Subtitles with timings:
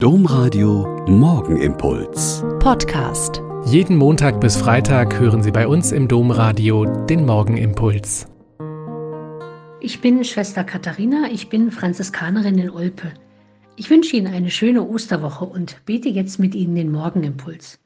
[0.00, 2.44] Domradio Morgenimpuls.
[2.60, 3.42] Podcast.
[3.64, 8.28] Jeden Montag bis Freitag hören Sie bei uns im Domradio den Morgenimpuls.
[9.80, 13.12] Ich bin Schwester Katharina, ich bin Franziskanerin in Olpe.
[13.74, 17.80] Ich wünsche Ihnen eine schöne Osterwoche und bete jetzt mit Ihnen den Morgenimpuls.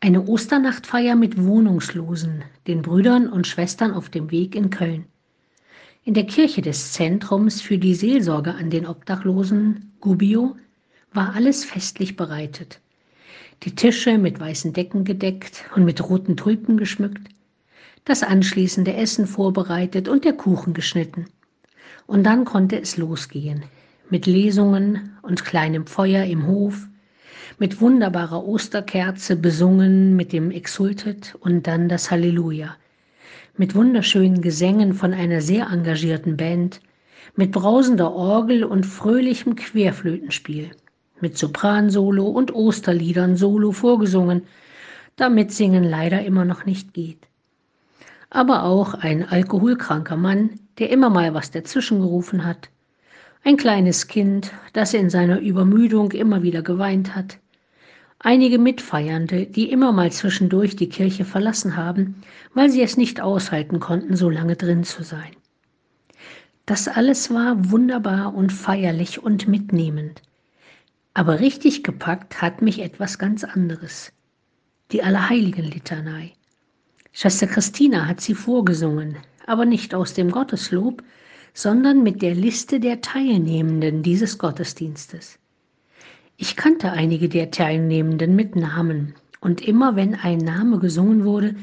[0.00, 5.06] Eine Osternachtfeier mit Wohnungslosen, den Brüdern und Schwestern auf dem Weg in Köln.
[6.04, 10.56] In der Kirche des Zentrums für die Seelsorge an den Obdachlosen, Gubbio,
[11.12, 12.80] war alles festlich bereitet.
[13.62, 17.28] Die Tische mit weißen Decken gedeckt und mit roten Tulpen geschmückt,
[18.04, 21.26] das anschließende Essen vorbereitet und der Kuchen geschnitten.
[22.08, 23.62] Und dann konnte es losgehen,
[24.10, 26.88] mit Lesungen und kleinem Feuer im Hof,
[27.60, 32.74] mit wunderbarer Osterkerze besungen mit dem Exultet und dann das Halleluja
[33.56, 36.80] mit wunderschönen Gesängen von einer sehr engagierten Band,
[37.36, 40.70] mit brausender Orgel und fröhlichem Querflötenspiel,
[41.20, 44.42] mit Sopransolo und Osterliedern solo vorgesungen,
[45.16, 47.28] damit Singen leider immer noch nicht geht.
[48.30, 52.70] Aber auch ein alkoholkranker Mann, der immer mal was dazwischen gerufen hat,
[53.44, 57.38] ein kleines Kind, das in seiner Übermüdung immer wieder geweint hat,
[58.22, 62.22] einige Mitfeiernde, die immer mal zwischendurch die Kirche verlassen haben,
[62.54, 65.32] weil sie es nicht aushalten konnten, so lange drin zu sein.
[66.64, 70.22] Das alles war wunderbar und feierlich und mitnehmend.
[71.14, 74.12] Aber richtig gepackt hat mich etwas ganz anderes.
[74.92, 76.32] Die Allerheiligen-Litanei.
[77.12, 81.02] Schwester Christina hat sie vorgesungen, aber nicht aus dem Gotteslob,
[81.52, 85.38] sondern mit der Liste der Teilnehmenden dieses Gottesdienstes.
[86.42, 91.54] Ich kannte einige der Teilnehmenden mit Namen, und immer wenn ein Name gesungen wurde,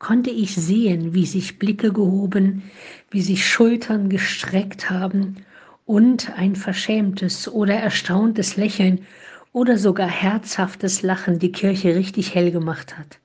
[0.00, 2.64] konnte ich sehen, wie sich Blicke gehoben,
[3.08, 5.36] wie sich Schultern gestreckt haben
[5.84, 9.06] und ein verschämtes oder erstauntes Lächeln
[9.52, 13.20] oder sogar herzhaftes Lachen die Kirche richtig hell gemacht hat.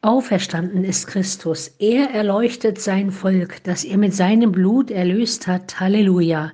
[0.00, 5.78] Auferstanden ist Christus, er erleuchtet sein Volk, das er mit seinem Blut erlöst hat.
[5.78, 6.50] Halleluja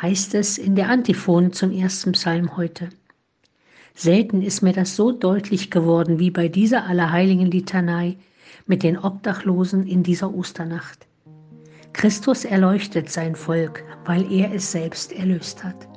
[0.00, 2.88] heißt es in der Antiphon zum ersten Psalm heute.
[3.94, 8.16] Selten ist mir das so deutlich geworden wie bei dieser Allerheiligen Litanei
[8.66, 11.06] mit den Obdachlosen in dieser Osternacht.
[11.94, 15.88] Christus erleuchtet sein Volk, weil er es selbst erlöst hat.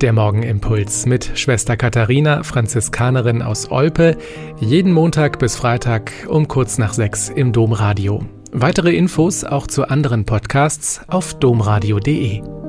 [0.00, 4.16] Der Morgenimpuls mit Schwester Katharina, Franziskanerin aus Olpe,
[4.60, 8.24] jeden Montag bis Freitag um kurz nach sechs im Domradio.
[8.52, 12.59] Weitere Infos auch zu anderen Podcasts auf domradio.de.